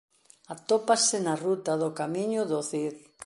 [0.53, 2.95] Atópase na ruta do Camiño do Cid.